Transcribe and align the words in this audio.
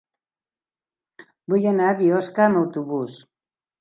Vull 1.53 1.67
anar 1.73 1.91
a 1.91 1.99
Biosca 2.01 2.47
amb 2.49 2.61
autobús. 2.63 3.21